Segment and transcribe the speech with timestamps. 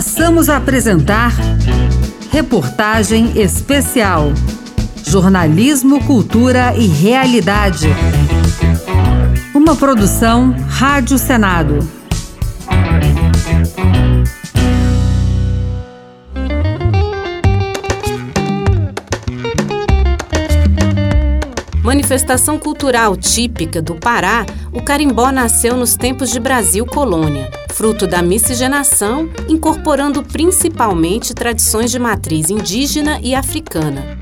[0.00, 1.30] Passamos a apresentar
[2.32, 4.32] Reportagem Especial.
[5.06, 7.86] Jornalismo, Cultura e Realidade.
[9.54, 11.86] Uma produção Rádio Senado.
[21.84, 28.22] Manifestação cultural típica do Pará, o carimbó nasceu nos tempos de Brasil colônia, fruto da
[28.22, 34.18] miscigenação, incorporando principalmente tradições de matriz indígena e africana.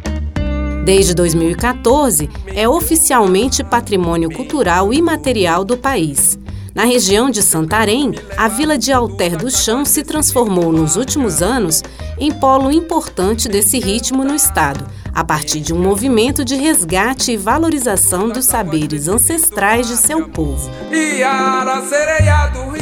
[0.84, 6.38] Desde 2014, é oficialmente patrimônio cultural imaterial do país.
[6.74, 11.82] Na região de Santarém, a vila de Alter do Chão se transformou nos últimos anos
[12.18, 17.36] em polo importante desse ritmo no estado, a partir de um movimento de resgate e
[17.36, 20.70] valorização dos saberes ancestrais de seu povo.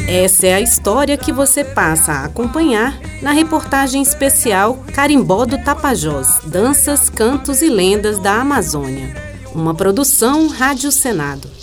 [0.07, 6.39] Essa é a história que você passa a acompanhar na reportagem especial Carimbó do Tapajós:
[6.45, 9.15] Danças, Cantos e Lendas da Amazônia.
[9.53, 11.56] Uma produção Rádio Senado.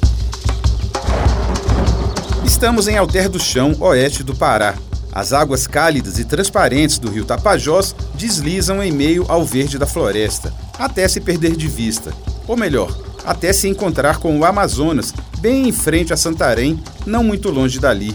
[2.45, 4.75] Estamos em Alter do Chão, oeste do Pará.
[5.11, 10.53] As águas cálidas e transparentes do rio Tapajós deslizam em meio ao verde da floresta,
[10.78, 12.12] até se perder de vista.
[12.47, 17.50] Ou melhor, até se encontrar com o Amazonas, bem em frente a Santarém, não muito
[17.50, 18.15] longe dali.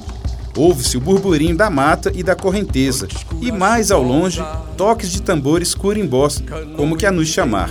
[0.56, 3.08] Ouve-se o burburinho da mata e da correnteza,
[3.42, 4.44] e mais ao longe,
[4.78, 6.44] toques de tambores curimbós,
[6.76, 7.70] como que a nos chamar.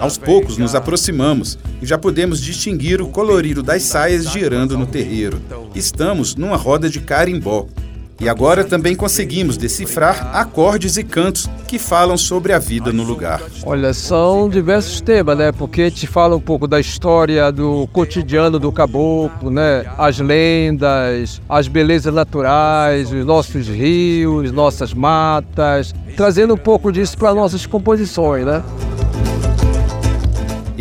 [0.00, 5.38] Aos poucos nos aproximamos e já podemos distinguir o colorido das saias girando no terreiro.
[5.74, 7.66] Estamos numa roda de carimbó.
[8.18, 13.40] E agora também conseguimos decifrar acordes e cantos que falam sobre a vida no lugar.
[13.64, 15.52] Olha, são diversos temas, né?
[15.52, 19.86] Porque te fala um pouco da história do cotidiano do caboclo, né?
[19.96, 27.34] As lendas, as belezas naturais, os nossos rios, nossas matas, trazendo um pouco disso para
[27.34, 28.62] nossas composições, né?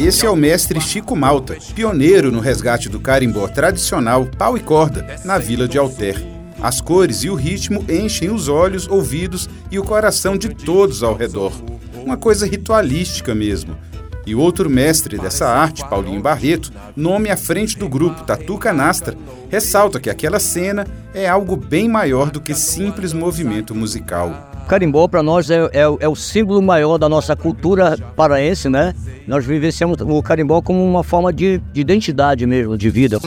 [0.02, 5.06] Esse é o mestre Chico Malta, pioneiro no resgate do carimbó tradicional pau e corda,
[5.26, 6.26] na vila de Alter.
[6.62, 11.18] As cores e o ritmo enchem os olhos, ouvidos e o coração de todos ao
[11.18, 11.52] redor.
[11.96, 13.76] Uma coisa ritualística mesmo.
[14.26, 19.18] E outro mestre dessa arte, Paulinho Barreto, nome à frente do grupo Tatu Canastra,
[19.50, 24.49] ressalta que aquela cena é algo bem maior do que simples movimento musical.
[24.70, 28.94] Carimbó para nós é, é, é, o símbolo maior da nossa cultura paraense, né?
[29.26, 33.20] Nós vivenciamos o carimbó como uma forma de, de identidade mesmo, de vida.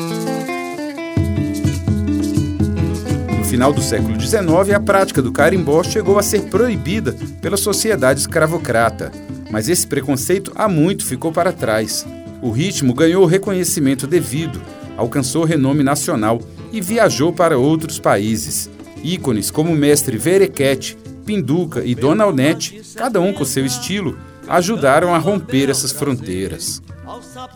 [3.36, 8.20] No final do século XIX, a prática do carimbó chegou a ser proibida pela sociedade
[8.20, 9.10] escravocrata.
[9.50, 12.06] Mas esse preconceito há muito ficou para trás.
[12.41, 14.62] O ritmo ganhou o reconhecimento devido,
[14.97, 16.41] alcançou renome nacional
[16.72, 18.70] e viajou para outros países.
[19.03, 24.19] Ícones como o mestre Verequete, Pinduca e Dona Alnete, cada um com seu estilo,
[24.49, 26.83] ajudaram a romper essas fronteiras.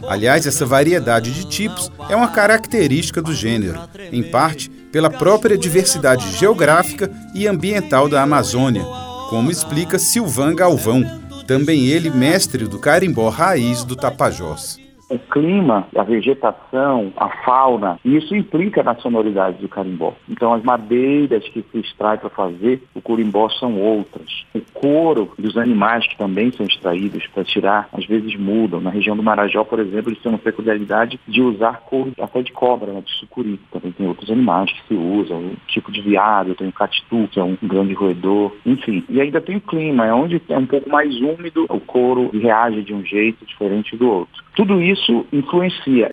[0.09, 3.81] Aliás, essa variedade de tipos é uma característica do gênero,
[4.12, 8.84] em parte pela própria diversidade geográfica e ambiental da Amazônia,
[9.28, 11.03] como explica Silvan Galvão,
[11.47, 18.16] também ele mestre do carimbó raiz do Tapajós o clima, a vegetação, a fauna, e
[18.16, 20.14] isso implica na sonoridade do carimbó.
[20.28, 24.44] Então as madeiras que se extrai para fazer o carimbó são outras.
[24.54, 28.80] O couro dos animais que também são extraídos para tirar, às vezes mudam.
[28.80, 32.52] Na região do Marajó, por exemplo, eles têm uma peculiaridade de usar couro até de
[32.52, 33.60] cobra, né, de sucuri.
[33.70, 37.38] Também tem outros animais que se usam, o tipo de viado, tem o catitu, que
[37.38, 39.04] é um grande roedor, enfim.
[39.08, 42.82] E ainda tem o clima, é onde é um pouco mais úmido, o couro reage
[42.82, 44.44] de um jeito diferente do outro.
[44.54, 44.95] Tudo isso
[45.32, 46.08] influencia.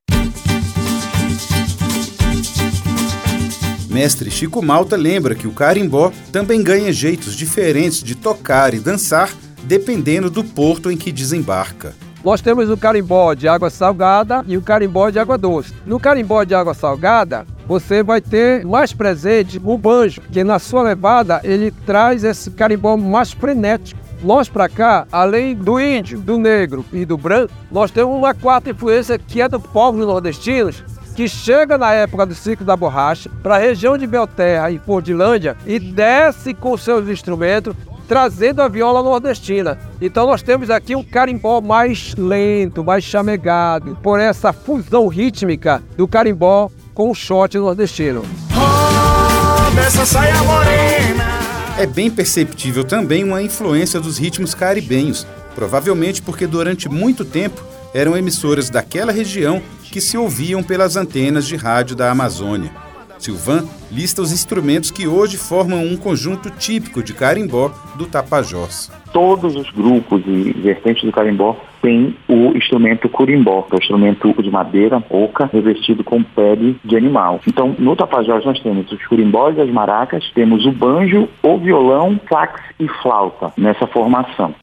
[3.89, 9.29] Mestre Chico Malta lembra que o carimbó também ganha jeitos diferentes de tocar e dançar
[9.63, 11.93] dependendo do porto em que desembarca.
[12.23, 15.73] Nós temos o carimbó de água salgada e o carimbó de água doce.
[15.85, 20.83] No carimbó de água salgada, você vai ter mais presente o banjo, que na sua
[20.83, 24.02] levada ele traz esse carimbó mais frenético.
[24.23, 28.69] Nós para cá, além do índio, do negro e do branco, nós temos uma quarta
[28.69, 30.81] influência que é do povo nordestinos,
[31.13, 35.57] que chega na época do ciclo da borracha para a região de Belterra e Fordilândia
[35.65, 37.75] e desce com seus instrumentos
[38.07, 39.77] trazendo a viola nordestina.
[40.01, 46.07] Então nós temos aqui um carimbó mais lento, mais chamegado, por essa fusão rítmica do
[46.07, 48.23] carimbó com o shot nordestino.
[48.55, 51.32] Oh, dessa saia morena
[51.77, 55.25] é bem perceptível também uma influência dos ritmos caribenhos,
[55.55, 61.55] provavelmente porque durante muito tempo eram emissoras daquela região que se ouviam pelas antenas de
[61.55, 62.71] rádio da Amazônia.
[63.17, 68.91] Silvan lista os instrumentos que hoje formam um conjunto típico de carimbó do Tapajós.
[69.11, 74.41] Todos os grupos e vertentes do carimbó têm o instrumento curimbó, que é o instrumento
[74.41, 77.41] de madeira, oca, revestido com pele de animal.
[77.45, 82.19] Então, no Tapajós nós temos os curimbós e as maracas, temos o banjo, o violão,
[82.29, 84.55] sax e flauta nessa formação.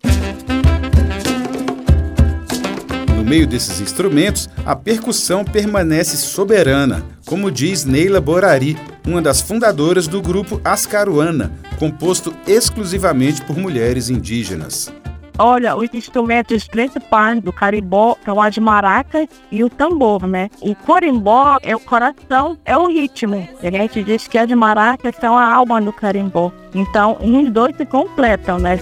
[3.14, 8.76] No meio desses instrumentos, a percussão permanece soberana, como diz Neila Borari,
[9.06, 14.99] uma das fundadoras do grupo Ascaruana, composto exclusivamente por mulheres indígenas.
[15.38, 20.50] Olha, os instrumentos principais do carimbó são as maracas e o tambor, né?
[20.60, 23.48] O corimbó é o coração, é o ritmo.
[23.62, 26.52] A gente diz que as maracas são a alma do carimbó.
[26.74, 28.78] Então, os dois se completam, né?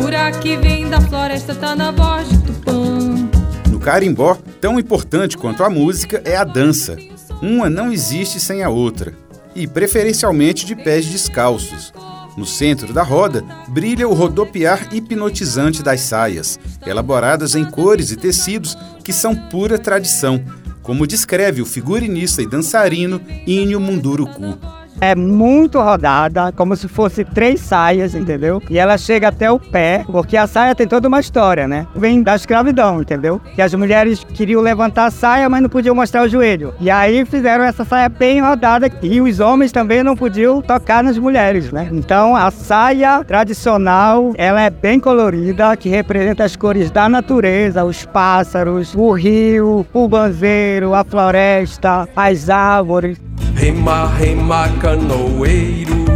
[0.00, 3.28] cura que vem da floresta tá na voz de Tupã.
[3.70, 6.96] No carimbó, tão importante quanto a música é a dança.
[7.42, 9.14] Uma não existe sem a outra,
[9.54, 11.92] e preferencialmente de pés descalços.
[12.40, 18.74] No centro da roda brilha o rodopiar hipnotizante das saias, elaboradas em cores e tecidos
[19.04, 20.42] que são pura tradição,
[20.82, 24.79] como descreve o figurinista e dançarino Ínio Munduruku.
[25.00, 28.62] É muito rodada, como se fosse três saias, entendeu?
[28.68, 31.86] E ela chega até o pé, porque a saia tem toda uma história, né?
[31.96, 33.40] Vem da escravidão, entendeu?
[33.54, 36.74] Que as mulheres queriam levantar a saia, mas não podiam mostrar o joelho.
[36.78, 41.16] E aí fizeram essa saia bem rodada e os homens também não podiam tocar nas
[41.16, 41.88] mulheres, né?
[41.90, 48.04] Então a saia tradicional, ela é bem colorida, que representa as cores da natureza, os
[48.04, 53.18] pássaros, o rio, o banzeiro, a floresta, as árvores.
[53.60, 56.06] Rema, rema, canoeiro.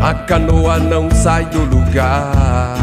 [0.00, 2.76] A canoa não sai do lugar.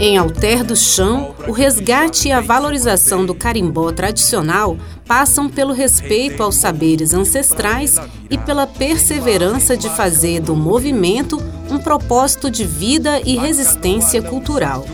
[0.00, 4.76] Em Alter do Chão, o resgate e a valorização do carimbó tradicional
[5.06, 7.96] passam pelo respeito aos saberes ancestrais
[8.28, 11.40] e pela perseverança de fazer do movimento
[11.70, 14.84] um propósito de vida e resistência cultural.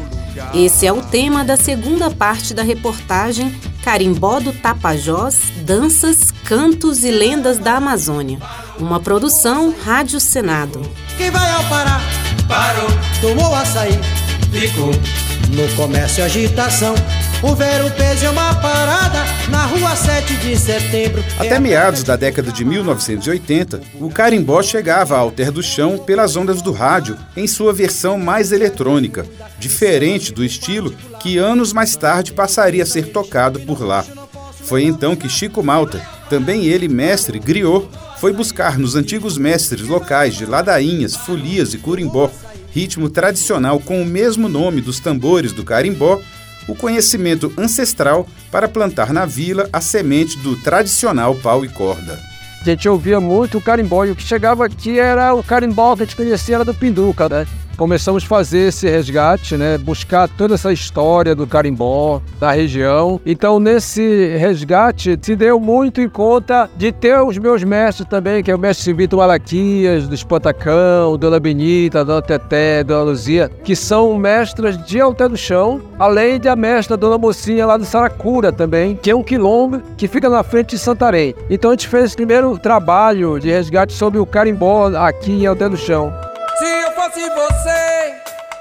[0.52, 7.10] Esse é o tema da segunda parte da reportagem Carimbó do Tapajós, Danças, Cantos e
[7.10, 8.38] Lendas da Amazônia.
[8.78, 10.82] Uma produção Rádio Senado.
[11.16, 11.98] Quem vai ao Pará?
[12.46, 12.88] Parou.
[13.22, 13.98] Tomou açaí?
[14.52, 14.90] Ficou.
[15.56, 16.94] No comércio agitação.
[17.42, 21.24] O Vero Peso é uma parada na rua 7 de setembro.
[21.38, 26.60] Até meados da década de 1980, o carimbó chegava ao Alter do Chão pelas ondas
[26.60, 29.26] do rádio em sua versão mais eletrônica,
[29.58, 34.04] diferente do estilo que anos mais tarde passaria a ser tocado por lá.
[34.64, 36.00] Foi então que Chico Malta,
[36.30, 37.86] também ele mestre griot,
[38.18, 42.30] foi buscar nos antigos mestres locais de ladainhas, folias e curimbó,
[42.72, 46.20] ritmo tradicional com o mesmo nome dos tambores do carimbó,
[46.66, 52.18] o conhecimento ancestral para plantar na vila a semente do tradicional pau e corda.
[52.62, 56.02] A gente ouvia muito o carimbó e o que chegava aqui era o carimbó que
[56.02, 57.46] a gente conhecia era do Pinduca, né?
[57.76, 59.76] Começamos a fazer esse resgate, né?
[59.78, 63.20] Buscar toda essa história do carimbó, da região.
[63.24, 68.50] Então, nesse resgate, se deu muito em conta de ter os meus mestres também, que
[68.50, 74.16] é o mestre Vitor Malaquias, do Espantacão, Dona Benita, Dona Teté, Dona Luzia, que são
[74.16, 79.10] mestras de Alter do Chão, além da mestra Dona Mocinha lá do Saracura também, que
[79.10, 81.34] é um quilombo que fica na frente de Santarém.
[81.50, 85.70] Então, a gente fez esse primeiro trabalho de resgate sobre o carimbó aqui em Alter
[85.70, 86.12] do Chão.
[86.58, 87.53] Se eu fosse você,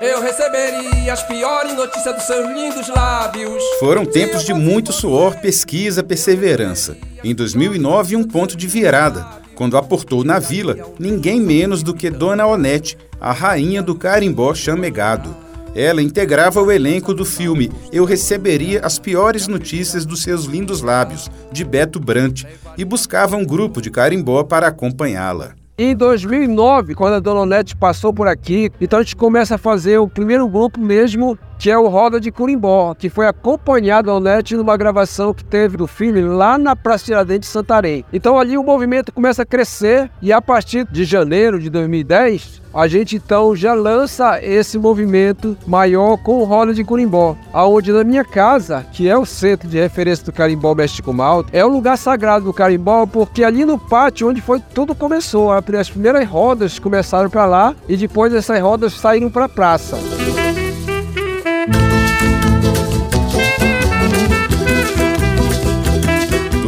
[0.04, 3.64] eu receberia as piores notícias dos seus lindos lábios.
[3.80, 6.98] Foram tempos de muito suor, pesquisa, perseverança.
[7.24, 12.46] Em 2009, um ponto de virada, quando aportou na vila ninguém menos do que Dona
[12.46, 15.34] Onete, a rainha do carimbó chamegado.
[15.74, 21.32] Ela integrava o elenco do filme Eu Receberia as Piores Notícias dos Seus Lindos Lábios,
[21.52, 22.44] de Beto Brant,
[22.78, 25.56] e buscava um grupo de carimbó para acompanhá-la.
[25.76, 29.98] Em 2009, quando a Dona Onete passou por aqui, então a gente começa a fazer
[29.98, 34.54] o primeiro grupo mesmo que é o Roda de Curimbó, que foi acompanhado ao NET
[34.54, 38.04] numa gravação que teve do filme lá na Praça Tiradentes de Santarém.
[38.12, 42.86] Então ali o movimento começa a crescer e a partir de janeiro de 2010, a
[42.86, 48.26] gente então já lança esse movimento maior com o Roda de Curimbó, aonde na minha
[48.26, 52.44] casa, que é o centro de referência do carimbó México Malta, é o lugar sagrado
[52.44, 57.46] do carimbó, porque ali no pátio onde foi tudo começou, as primeiras rodas começaram para
[57.46, 59.96] lá e depois essas rodas saíram para a praça.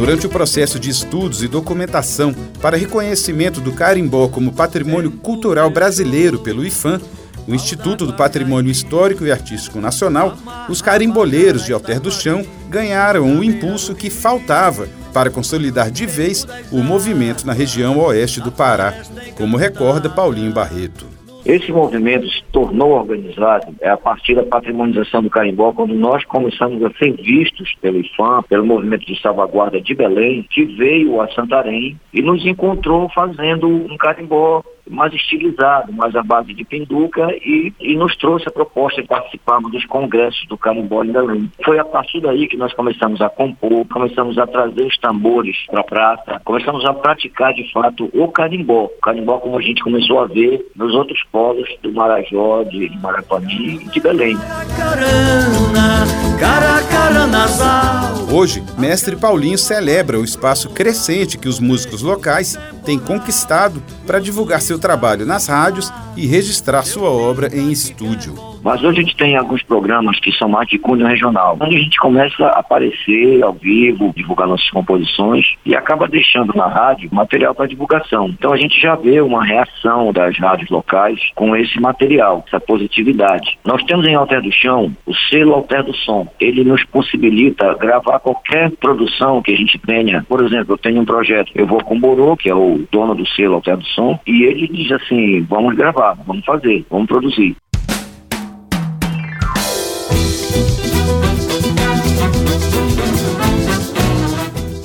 [0.06, 2.32] Durante o processo de estudos e documentação
[2.62, 7.00] para reconhecimento do carimbó como patrimônio cultural brasileiro pelo IFAM,
[7.44, 13.36] o Instituto do Patrimônio Histórico e Artístico Nacional, os carimboleiros de Alter do Chão ganharam
[13.36, 18.94] o impulso que faltava para consolidar de vez o movimento na região oeste do Pará,
[19.34, 21.15] como recorda Paulinho Barreto.
[21.46, 26.82] Esse movimento se tornou organizado é a partir da patrimonização do carimbó, quando nós começamos
[26.82, 31.96] a ser vistos pelo IFAM, pelo movimento de salvaguarda de Belém, que veio a Santarém
[32.12, 37.96] e nos encontrou fazendo um carimbó mais estilizado, mais à base de pinduca e, e
[37.96, 41.50] nos trouxe a proposta de participarmos dos congressos do carimbó em Belém.
[41.64, 45.80] Foi a partir daí que nós começamos a compor, começamos a trazer os tambores para
[45.80, 48.84] a praça, começamos a praticar de fato o carimbó.
[48.84, 52.98] O carimbó como a gente começou a ver nos outros polos do Marajó, de, de
[52.98, 54.36] Marapani e de Belém.
[58.32, 64.62] Hoje, Mestre Paulinho celebra o espaço crescente que os músicos locais têm conquistado para divulgar
[64.62, 68.55] seu trabalho nas rádios e registrar sua obra em estúdio.
[68.66, 71.78] Mas hoje a gente tem alguns programas que são mais de cunho regional, onde a
[71.78, 77.54] gente começa a aparecer ao vivo, divulgar nossas composições e acaba deixando na rádio material
[77.54, 78.26] para divulgação.
[78.26, 83.56] Então a gente já vê uma reação das rádios locais com esse material, essa positividade.
[83.64, 86.26] Nós temos em Alter do Chão o selo Alter do Som.
[86.40, 90.26] Ele nos possibilita gravar qualquer produção que a gente tenha.
[90.28, 93.14] Por exemplo, eu tenho um projeto, eu vou com o Borô, que é o dono
[93.14, 97.54] do selo Alter do Som, e ele diz assim, vamos gravar, vamos fazer, vamos produzir.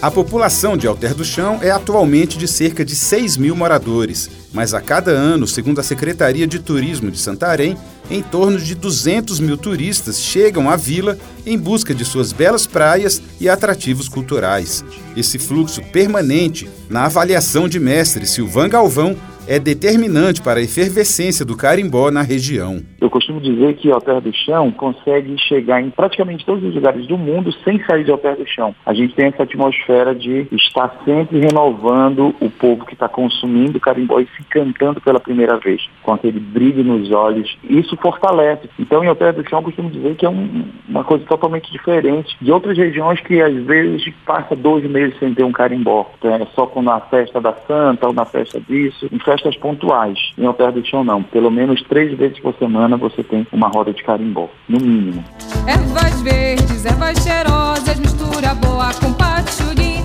[0.01, 4.73] A população de Alter do Chão é atualmente de cerca de 6 mil moradores, mas
[4.73, 7.77] a cada ano, segundo a Secretaria de Turismo de Santarém,
[8.09, 13.21] em torno de 200 mil turistas chegam à vila em busca de suas belas praias
[13.39, 14.83] e atrativos culturais.
[15.15, 19.15] Esse fluxo permanente, na avaliação de mestre Silvan Galvão,
[19.45, 22.81] é determinante para a efervescência do carimbó na região.
[23.01, 27.17] Eu costumo dizer que Alter do Chão consegue chegar em praticamente todos os lugares do
[27.17, 28.75] mundo sem sair de Alter do Chão.
[28.85, 34.19] A gente tem essa atmosfera de estar sempre renovando o povo que está consumindo carimbó
[34.19, 37.57] e se cantando pela primeira vez, com aquele brilho nos olhos.
[37.63, 38.69] Isso fortalece.
[38.79, 42.37] Então, em Alter do Chão, eu costumo dizer que é um, uma coisa totalmente diferente
[42.39, 46.07] de outras regiões que às vezes passa dois meses sem ter um carimbó.
[46.19, 49.09] Então, é só na festa da Santa ou na festa disso.
[49.11, 50.19] Em festas pontuais.
[50.37, 51.23] Em Alter do Chão, não.
[51.23, 55.23] Pelo menos três vezes por semana você tem uma roda de carimbó, no mínimo.
[55.67, 60.01] Ervas verdes, ervas cheirosas, mistura boa com patchouli,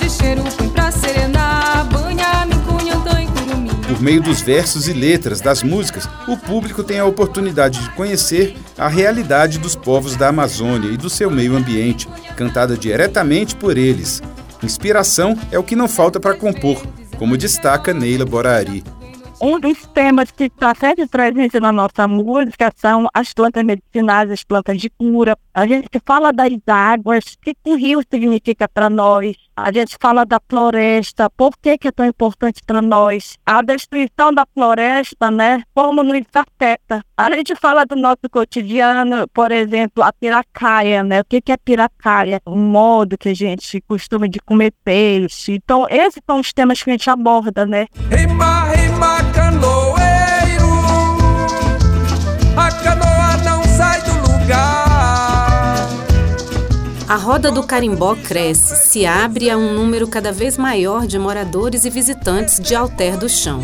[0.00, 3.68] de cheiro, pra serenar, banha, mincunhantã e curumim.
[3.68, 8.56] Por meio dos versos e letras das músicas, o público tem a oportunidade de conhecer
[8.76, 14.22] a realidade dos povos da Amazônia e do seu meio ambiente, cantada diretamente por eles.
[14.62, 16.82] Inspiração é o que não falta para compor,
[17.18, 18.82] como destaca Neila Borari.
[19.40, 24.42] Um dos temas que está sempre presente na nossa música são as plantas medicinais, as
[24.42, 25.38] plantas de cura.
[25.54, 29.36] A gente fala das águas, o que o rio significa para nós.
[29.56, 33.36] A gente fala da floresta, por que, que é tão importante para nós.
[33.46, 37.04] A destruição da floresta, né, como nos afeta.
[37.16, 41.20] A gente fala do nosso cotidiano, por exemplo, a piracaia, né?
[41.20, 42.40] O que, que é piracaia?
[42.44, 45.52] O modo que a gente costuma de comer peixe.
[45.52, 47.86] Então, esses são os temas que a gente aborda, né?
[48.10, 48.77] Rima,
[57.18, 61.90] roda do carimbó cresce, se abre a um número cada vez maior de moradores e
[61.90, 63.60] visitantes de Alter do Chão.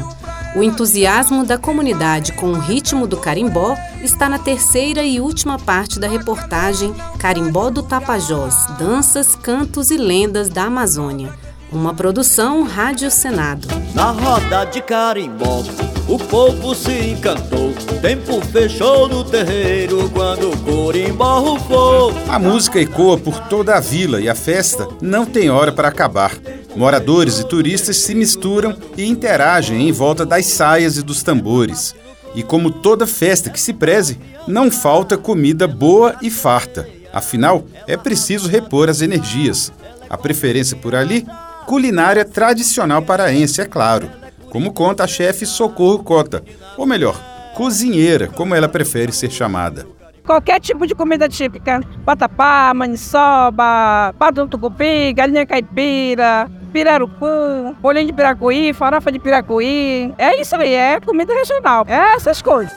[0.56, 5.99] O entusiasmo da comunidade com o ritmo do carimbó está na terceira e última parte
[5.99, 11.32] da reportagem Carimbó do Tapajós: Danças, Cantos e Lendas da Amazônia.
[11.73, 13.66] Uma produção Rádio Senado.
[13.94, 15.64] Na roda de carimbó,
[16.08, 17.74] o povo se encantou.
[18.04, 22.12] Tempo fechou no terreiro quando o corimbó rufou.
[22.28, 26.32] A música ecoa por toda a vila e a festa não tem hora para acabar.
[26.76, 31.94] Moradores e turistas se misturam e interagem em volta das saias e dos tambores.
[32.34, 36.87] E como toda festa que se preze, não falta comida boa e farta.
[37.11, 39.73] Afinal, é preciso repor as energias.
[40.11, 41.26] A preferência por ali?
[41.64, 44.11] Culinária tradicional paraense, é claro.
[44.50, 46.44] Como conta a chefe Socorro Cota,
[46.76, 49.87] ou melhor, cozinheira, como ela prefere ser chamada.
[50.26, 51.80] Qualquer tipo de comida típica.
[52.04, 60.12] Vatapá, maniçoba, padrão tucupi, galinha caipira, pirarucu, bolinho de piracuí, farofa de piracuí.
[60.18, 61.84] É isso aí, é comida regional.
[61.87, 62.75] É essas coisas.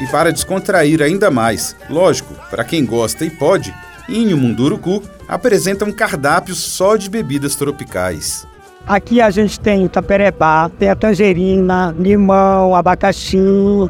[0.00, 3.74] E para descontrair ainda mais, lógico, para quem gosta e pode,
[4.08, 8.46] Inho Munduruku apresenta um cardápio só de bebidas tropicais.
[8.86, 13.36] Aqui a gente tem o taperebá, tem a tangerina, limão, abacaxi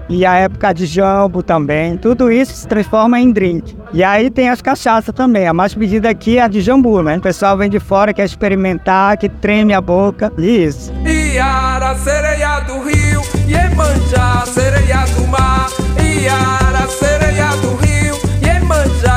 [0.08, 1.98] e a época de jambo também.
[1.98, 3.76] Tudo isso se transforma em drink.
[3.92, 5.46] E aí tem as cachaças também.
[5.46, 7.18] A mais pedida aqui é a de jambu, né?
[7.18, 10.32] O pessoal vem de fora, quer experimentar, que treme a boca.
[10.38, 10.90] Isso.
[11.04, 15.68] Iara, sereia do rio, Iemanjá, sereia do mar.
[16.02, 19.15] Iara, sereia do rio, Iemanjá.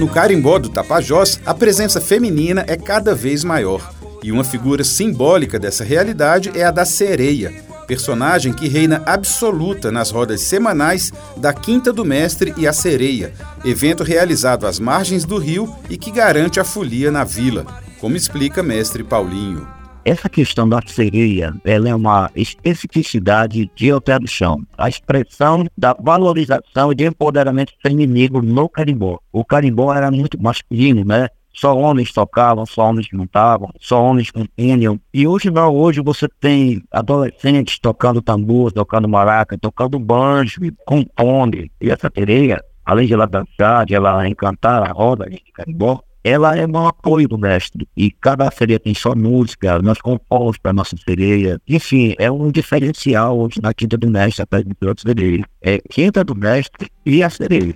[0.00, 3.92] No carimbó do Tapajós, a presença feminina é cada vez maior.
[4.22, 7.52] E uma figura simbólica dessa realidade é a da sereia,
[7.86, 14.02] personagem que reina absoluta nas rodas semanais da Quinta do Mestre e a Sereia, evento
[14.02, 17.66] realizado às margens do rio e que garante a folia na vila,
[18.00, 19.79] como explica mestre Paulinho.
[20.02, 25.92] Essa questão da sereia, ela é uma especificidade de Alter do Chão, a expressão da
[25.92, 29.18] valorização e de empoderamento feminino no carimbó.
[29.30, 31.28] O carimbó era muito masculino, né?
[31.52, 34.98] Só homens tocavam, só homens cantavam, só homens compunham.
[35.12, 41.58] E hoje não, hoje você tem adolescentes tocando tambor, tocando maraca, tocando banjo, compondo.
[41.78, 46.56] E essa sereia, além de ela dançar, de ela encantar a roda de carimbó, ela
[46.56, 47.88] é um apoio do mestre.
[47.96, 51.60] E cada sereia tem sua música, nós compomos para nossa sereia.
[51.68, 55.44] Enfim, é um diferencial hoje na Quinta do Mestre, até de outros sereias.
[55.62, 57.74] É Quinta do Mestre e a sereia.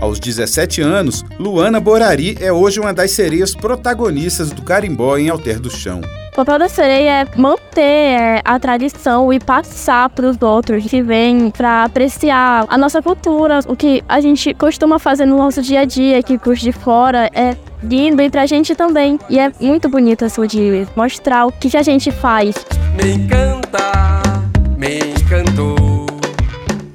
[0.00, 5.60] Aos 17 anos, Luana Borari é hoje uma das sereias protagonistas do carimbó em Alter
[5.60, 6.00] do Chão.
[6.32, 11.50] O papel da sereia é manter a tradição e passar para os outros que vêm
[11.50, 15.84] para apreciar a nossa cultura, o que a gente costuma fazer no nosso dia a
[15.84, 19.18] dia, que curte de fora é lindo e pra gente também.
[19.28, 22.54] E é muito bonito assim, de mostrar o que, que a gente faz.
[22.96, 23.92] Me encanta,
[24.78, 25.71] me encantou.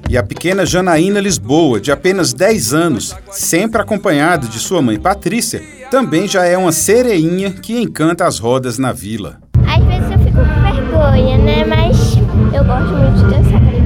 [0.08, 5.62] E a pequena Janaína Lisboa, de apenas 10 anos, sempre acompanhada de sua mãe Patrícia,
[5.90, 9.38] também já é uma sereinha que encanta as rodas na vila.
[9.66, 11.62] Às vezes eu fico com vergonha, né?
[11.66, 12.16] Mas
[12.54, 13.77] eu gosto muito de dançar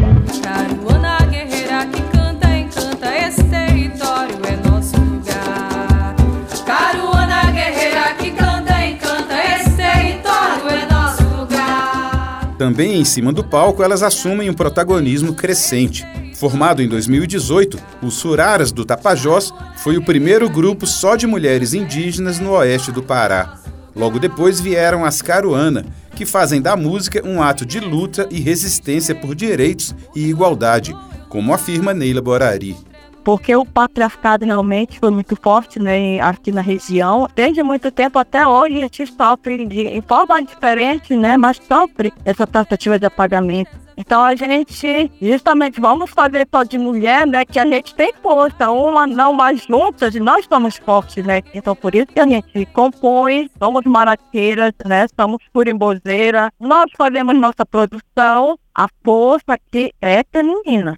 [12.63, 16.07] Também em cima do palco, elas assumem um protagonismo crescente.
[16.37, 22.39] Formado em 2018, o Suraras do Tapajós foi o primeiro grupo só de mulheres indígenas
[22.39, 23.59] no oeste do Pará.
[23.97, 29.13] Logo depois vieram as Caruana, que fazem da música um ato de luta e resistência
[29.13, 30.97] por direitos e igualdade,
[31.29, 32.77] como afirma Neila Borari
[33.25, 37.28] porque o patriarcado realmente foi muito forte né, aqui na região.
[37.35, 42.13] Desde muito tempo até hoje a gente sofre de, em forma diferente, né, mas sofre
[42.25, 43.82] essa tentativa de apagamento.
[43.97, 47.45] Então a gente justamente vamos fazer só de mulher, né?
[47.45, 51.43] Que a gente tem força, uma não, mas juntas nós somos fortes, né?
[51.54, 55.06] Então por isso que a gente compõe, somos maraqueiras, né?
[55.15, 60.97] Somos furimbozeiras, nós fazemos nossa produção, a força que é feminina.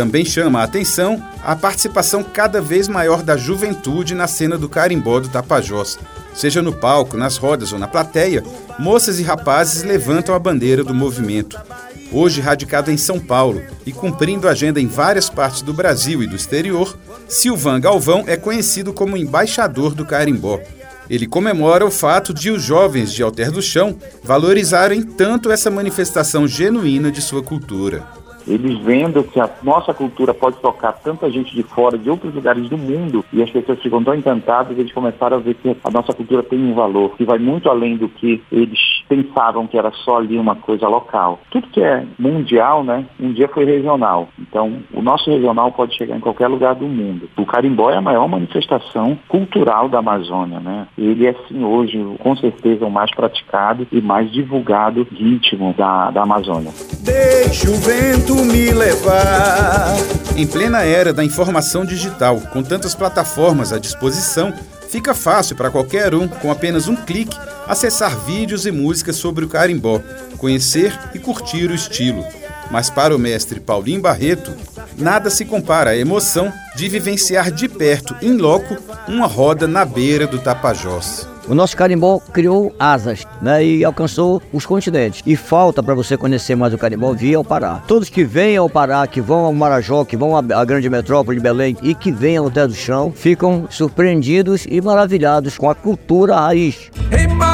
[0.00, 5.20] Também chama a atenção a participação cada vez maior da juventude na cena do carimbó
[5.20, 5.98] do Tapajós.
[6.32, 8.42] Seja no palco, nas rodas ou na plateia,
[8.78, 11.60] moças e rapazes levantam a bandeira do movimento.
[12.10, 16.34] Hoje radicado em São Paulo e cumprindo agenda em várias partes do Brasil e do
[16.34, 16.96] exterior,
[17.28, 20.58] Silvan Galvão é conhecido como embaixador do carimbó.
[21.10, 26.48] Ele comemora o fato de os jovens de Alter do Chão valorizarem tanto essa manifestação
[26.48, 28.18] genuína de sua cultura.
[28.46, 32.68] Eles vendo que a nossa cultura pode tocar tanta gente de fora, de outros lugares
[32.68, 36.12] do mundo, e as pessoas ficam tão encantadas, eles começaram a ver que a nossa
[36.12, 40.18] cultura tem um valor, que vai muito além do que eles pensavam que era só
[40.18, 41.40] ali uma coisa local.
[41.50, 44.28] Tudo que é mundial, né, um dia foi regional.
[44.38, 47.28] Então, o nosso regional pode chegar em qualquer lugar do mundo.
[47.36, 50.86] O carimbó é a maior manifestação cultural da Amazônia, né?
[50.96, 56.22] Ele é, sim, hoje, com certeza, o mais praticado e mais divulgado ritmo da, da
[56.22, 56.72] Amazônia.
[57.04, 59.94] Deixa o vento me levar.
[60.36, 64.52] Em plena era da informação digital, com tantas plataformas à disposição,
[64.88, 69.48] fica fácil para qualquer um, com apenas um clique, acessar vídeos e músicas sobre o
[69.48, 70.00] carimbó,
[70.38, 72.24] conhecer e curtir o estilo.
[72.70, 74.52] Mas para o mestre Paulinho Barreto,
[74.96, 78.76] nada se compara à emoção de vivenciar de perto, em loco,
[79.08, 81.26] uma roda na beira do Tapajós.
[81.50, 85.20] O nosso carimbó criou asas né, e alcançou os continentes.
[85.26, 87.82] E falta para você conhecer mais o carimbó via ao Pará.
[87.88, 91.42] Todos que vêm ao Pará, que vão ao Marajó, que vão à grande metrópole de
[91.42, 96.36] Belém e que vêm ao Terra do Chão, ficam surpreendidos e maravilhados com a cultura
[96.36, 96.88] raiz.
[97.10, 97.49] Rima,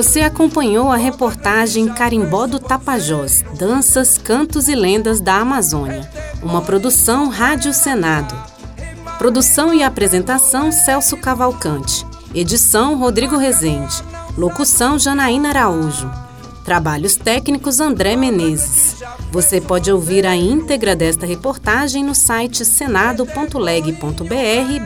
[0.00, 6.10] Você acompanhou a reportagem Carimbó do Tapajós, Danças, Cantos e Lendas da Amazônia,
[6.42, 8.34] uma produção Rádio Senado.
[9.18, 12.06] Produção e apresentação Celso Cavalcante.
[12.34, 14.02] Edição Rodrigo Rezende.
[14.38, 16.10] Locução Janaína Araújo.
[16.64, 18.96] Trabalhos técnicos André Menezes.
[19.30, 23.28] Você pode ouvir a íntegra desta reportagem no site senado.leg.br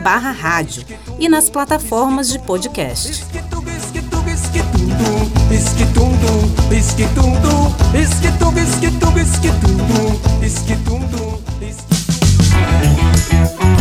[0.03, 0.83] barra rádio
[1.17, 3.23] e nas plataformas de podcast.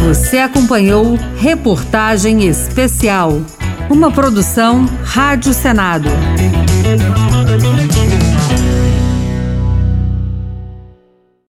[0.07, 3.41] Você acompanhou Reportagem Especial,
[3.89, 6.09] uma produção Rádio Senado.